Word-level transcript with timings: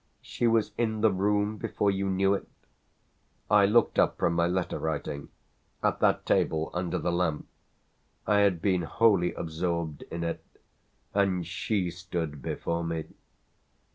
She 0.23 0.47
was 0.47 0.71
in 0.79 1.01
the 1.01 1.11
room 1.11 1.57
before 1.57 1.91
you 1.91 2.09
knew 2.09 2.33
it?" 2.33 2.47
"I 3.51 3.67
looked 3.67 3.99
up 3.99 4.17
from 4.17 4.33
my 4.33 4.47
letter 4.47 4.79
writing 4.79 5.29
at 5.83 5.99
that 5.99 6.25
table 6.25 6.71
under 6.73 6.97
the 6.97 7.11
lamp, 7.11 7.47
I 8.25 8.39
had 8.39 8.63
been 8.63 8.81
wholly 8.81 9.31
absorbed 9.35 10.01
in 10.09 10.23
it 10.23 10.43
and 11.13 11.45
she 11.45 11.91
stood 11.91 12.41
before 12.41 12.83
me." 12.83 13.09